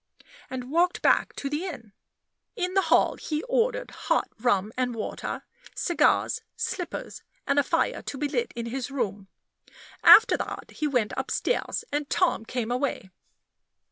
and 0.49 0.71
walked 0.71 1.03
back 1.03 1.31
to 1.35 1.47
the 1.47 1.63
inn. 1.67 1.93
In 2.55 2.73
the 2.73 2.81
hall 2.89 3.17
he 3.17 3.43
ordered 3.43 3.91
hot 3.91 4.27
rum 4.39 4.73
and 4.75 4.95
water, 4.95 5.43
cigars, 5.75 6.41
slippers, 6.55 7.21
and 7.45 7.59
a 7.59 7.63
fire 7.63 8.01
to 8.01 8.17
be 8.17 8.27
lit 8.27 8.51
in 8.55 8.65
his 8.65 8.89
room. 8.89 9.27
After 10.03 10.35
that 10.37 10.71
he 10.71 10.87
went 10.87 11.13
upstairs, 11.15 11.85
and 11.91 12.09
Tom 12.09 12.45
came 12.45 12.71
away. 12.71 13.11